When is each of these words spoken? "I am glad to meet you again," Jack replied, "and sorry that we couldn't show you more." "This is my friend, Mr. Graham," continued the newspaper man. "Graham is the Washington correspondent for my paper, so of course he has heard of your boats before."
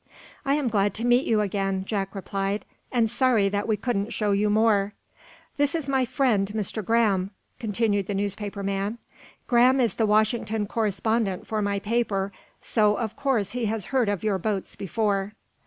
"I 0.45 0.55
am 0.55 0.67
glad 0.67 0.95
to 0.95 1.05
meet 1.05 1.25
you 1.25 1.41
again," 1.41 1.85
Jack 1.85 2.15
replied, 2.15 2.65
"and 2.91 3.07
sorry 3.07 3.49
that 3.49 3.67
we 3.67 3.77
couldn't 3.77 4.11
show 4.11 4.31
you 4.31 4.49
more." 4.49 4.93
"This 5.57 5.75
is 5.75 5.87
my 5.87 6.05
friend, 6.05 6.51
Mr. 6.55 6.83
Graham," 6.83 7.29
continued 7.59 8.07
the 8.07 8.15
newspaper 8.15 8.63
man. 8.63 8.97
"Graham 9.45 9.79
is 9.79 9.93
the 9.93 10.07
Washington 10.07 10.65
correspondent 10.65 11.45
for 11.45 11.61
my 11.61 11.77
paper, 11.77 12.31
so 12.63 12.95
of 12.97 13.15
course 13.15 13.51
he 13.51 13.65
has 13.67 13.85
heard 13.93 14.09
of 14.09 14.23
your 14.23 14.39
boats 14.39 14.75
before." 14.75 15.33